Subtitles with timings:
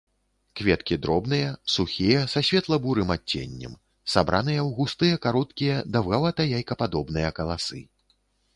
[0.59, 3.77] Кветкі дробныя сухія са светла-бурым адценнем,
[4.15, 7.79] сабраныя ў густыя кароткія даўгавата-яйкападобныя каласы.